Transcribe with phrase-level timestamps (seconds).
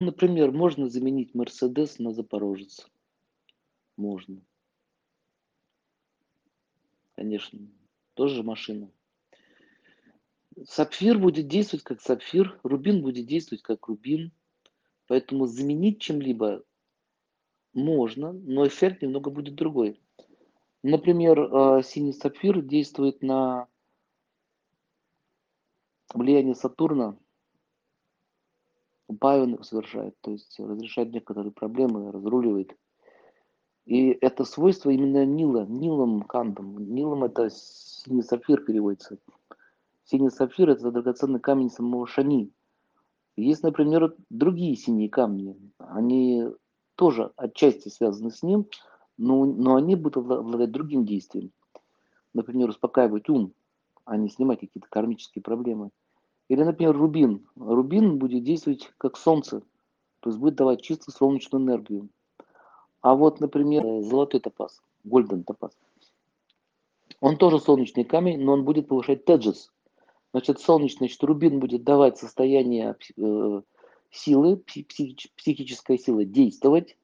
[0.00, 2.86] Например, можно заменить "Мерседес" на "Запорожец".
[3.96, 4.42] Можно.
[7.14, 7.60] Конечно,
[8.12, 8.90] тоже машина.
[10.64, 14.32] Сапфир будет действовать как сапфир, рубин будет действовать как рубин.
[15.06, 16.62] Поэтому заменить чем-либо
[17.72, 20.00] можно, но эффект немного будет другой.
[20.82, 23.68] Например, а, синий сапфир действует на
[26.12, 27.16] влияние Сатурна.
[29.08, 32.76] Упаивание совершает, то есть разрешает некоторые проблемы, разруливает.
[33.84, 36.76] И это свойство именно Нила, Нилом Кантом.
[36.92, 39.18] Нилом это синий сапфир переводится.
[40.04, 42.50] Синий сапфир это драгоценный камень самого Шани.
[43.36, 45.56] Есть, например, другие синие камни.
[45.78, 46.48] Они
[46.96, 48.66] тоже отчасти связаны с ним,
[49.18, 51.52] но, но они будут обладать другим действием.
[52.34, 53.52] Например, успокаивать ум,
[54.04, 55.90] а не снимать какие-то кармические проблемы.
[56.48, 57.46] Или, например, рубин.
[57.56, 59.62] Рубин будет действовать как солнце,
[60.20, 62.08] то есть будет давать чистую солнечную энергию.
[63.00, 65.72] А вот, например, золотой топаз, гольден топаз.
[67.20, 69.72] Он тоже солнечный камень, но он будет повышать теджес.
[70.32, 73.62] Значит, солнечный, значит, рубин будет давать состояние э,
[74.10, 76.96] силы, психич, психическая сила действовать,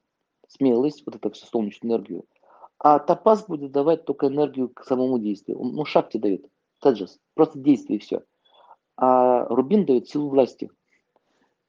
[0.47, 2.25] смелость, вот это все солнечную энергию.
[2.77, 5.59] А топаз будет давать только энергию к самому действию.
[5.59, 6.45] Он, ну, шахте дает,
[6.79, 8.23] теджес, просто действие и все.
[8.95, 10.69] А рубин дает силу власти.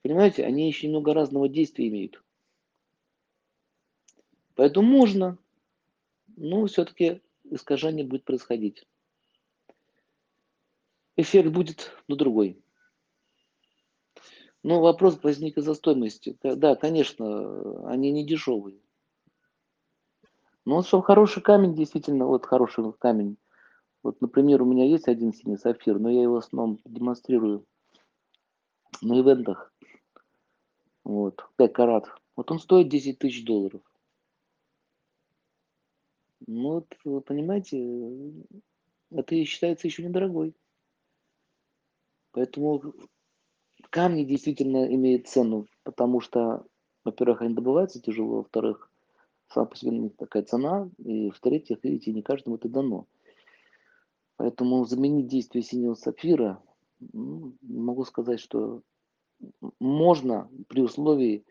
[0.02, 2.22] Понимаете, они еще немного разного действия имеют.
[4.54, 5.38] Поэтому можно,
[6.36, 8.86] но все-таки искажение будет происходить.
[11.16, 12.60] Эффект будет, но другой.
[14.62, 16.38] Но вопрос возник из-за стоимости.
[16.42, 18.80] Да, конечно, они не дешевые.
[20.64, 23.36] Но вот что хороший камень, действительно, вот хороший камень.
[24.04, 27.64] Вот, например, у меня есть один синий сапфир, но я его в основном демонстрирую
[29.00, 29.72] на ивентах.
[31.04, 32.14] Вот, 5 карат.
[32.36, 33.80] Вот он стоит 10 тысяч долларов.
[36.46, 38.34] Ну вот, вы понимаете,
[39.10, 40.54] это считается еще недорогой.
[42.32, 42.92] Поэтому
[43.88, 46.66] камни действительно имеют цену, потому что,
[47.04, 48.90] во-первых, они добываются тяжело, во-вторых,
[49.48, 53.06] сама по себе такая цена, и в-третьих, видите, не каждому это дано.
[54.36, 56.62] Поэтому заменить действие синего сапфира,
[57.12, 58.82] ну, могу сказать, что
[59.78, 61.44] можно при условии,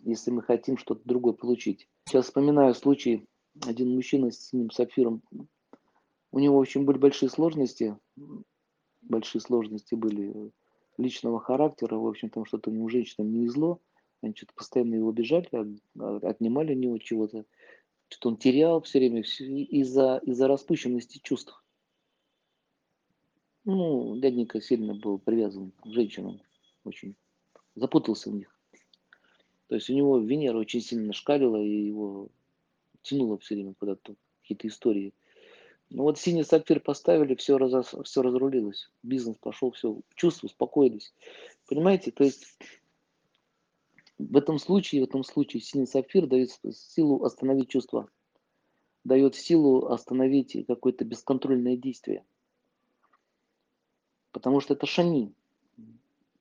[0.00, 1.88] если мы хотим что-то другое получить.
[2.06, 3.26] Сейчас вспоминаю случай
[3.64, 5.22] один мужчина с синим сапфиром,
[6.32, 7.96] у него очень были большие сложности,
[9.02, 10.50] большие сложности были
[10.98, 13.80] личного характера, в общем, там что-то ему женщинам не везло,
[14.22, 15.48] они что-то постоянно его обижали,
[16.22, 17.44] отнимали у него чего-то,
[18.08, 21.63] что-то он терял все время из-за из распущенности чувств.
[23.64, 26.40] Ну, дяденька сильно был привязан к женщинам,
[26.84, 27.14] очень
[27.74, 28.54] запутался в них.
[29.68, 32.28] То есть у него Венера очень сильно шкалила, и его
[33.02, 35.14] тянуло все время куда-то, какие-то истории.
[35.88, 41.14] Ну вот синий сапфир поставили, все, раз, все разрулилось, бизнес пошел, все, чувства успокоились.
[41.66, 42.46] Понимаете, то есть
[44.18, 48.08] в этом случае, в этом случае синий сапфир дает силу остановить чувства,
[49.04, 52.24] дает силу остановить какое-то бесконтрольное действие.
[54.44, 55.32] Потому что это шани,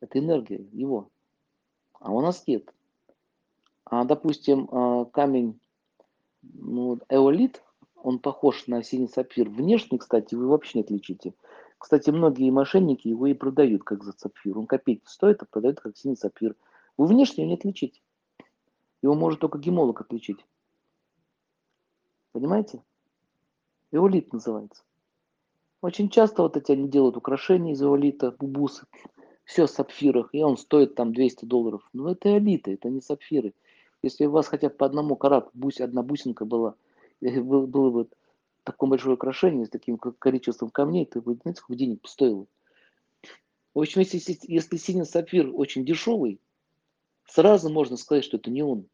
[0.01, 1.09] это энергия его,
[2.01, 2.69] а у нас нет.
[3.85, 5.57] А, допустим, а, камень
[6.41, 7.63] ну, эолит,
[7.95, 9.47] он похож на синий сапфир.
[9.47, 11.33] Внешне, кстати, вы вообще не отличите.
[11.77, 14.57] Кстати, многие мошенники его и продают как за сапфир.
[14.57, 16.57] Он копейки стоит, а продают как синий сапфир.
[16.97, 18.01] Вы внешне его не отличите.
[19.01, 20.45] Его может только гемолог отличить.
[22.33, 22.83] Понимаете?
[23.93, 24.83] Эолит называется.
[25.83, 28.85] Очень часто вот эти они делают украшения из эолита, бубусы.
[29.43, 31.81] Все в сапфирах, и он стоит там 200 долларов.
[31.91, 33.53] Но это элита, это не сапфиры.
[34.01, 36.75] Если у вас хотя бы по одному карату, бусь, одна бусинка была,
[37.21, 38.07] было, было бы
[38.63, 42.45] такое большое украшение с таким количеством камней, то вы знаете, сколько денег стоило.
[43.73, 46.39] В общем, если, если синий сапфир очень дешевый,
[47.25, 48.85] сразу можно сказать, что это не он.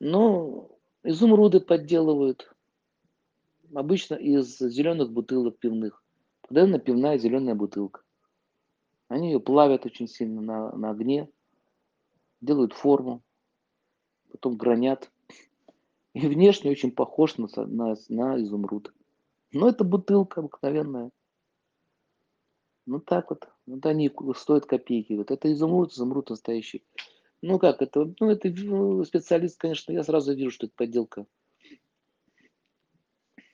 [0.00, 0.68] Но
[1.04, 2.52] изумруды подделывают.
[3.74, 6.02] Обычно из зеленых бутылок пивных.
[6.42, 8.02] Постоянно пивная зеленая бутылка.
[9.08, 11.28] Они ее плавят очень сильно на, на огне
[12.40, 13.22] делают форму,
[14.30, 15.10] потом гранят.
[16.14, 18.92] И внешне очень похож на, на, на изумруд.
[19.52, 21.10] Но это бутылка обыкновенная.
[22.86, 23.48] Ну так вот.
[23.66, 25.12] Вот они стоят копейки.
[25.12, 26.82] Вот это изумруд, изумруд настоящий.
[27.42, 31.26] Ну как, это, ну это ну, специалист, конечно, я сразу вижу, что это подделка.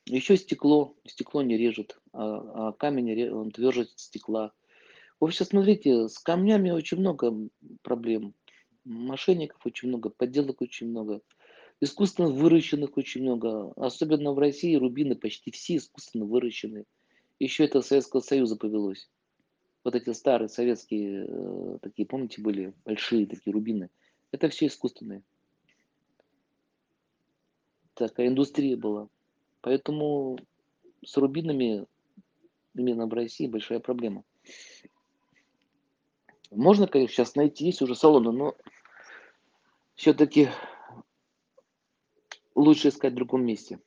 [0.06, 0.94] Еще стекло.
[1.06, 4.52] Стекло не режет, а, а камень он тверже стекла.
[5.18, 7.34] В общем, смотрите, с камнями очень много
[7.82, 8.34] проблем.
[8.84, 11.22] Мошенников очень много, подделок очень много.
[11.80, 13.72] Искусственно выращенных очень много.
[13.76, 16.84] Особенно в России рубины почти все искусственно выращены.
[17.38, 19.08] Еще это Советского Союза повелось.
[19.84, 23.90] Вот эти старые советские, э, такие, помните, были большие такие рубины.
[24.30, 25.22] Это все искусственные.
[27.94, 29.08] Такая индустрия была.
[29.64, 30.38] Поэтому
[31.02, 31.86] с рубинами
[32.74, 34.22] именно в России большая проблема.
[36.50, 38.54] Можно, конечно, сейчас найти, есть уже салоны, но
[39.94, 40.50] все-таки
[42.54, 43.80] лучше искать в другом месте.